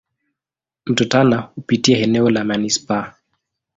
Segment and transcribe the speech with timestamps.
[0.85, 3.13] Mto Tana hupitia eneo la manispaa.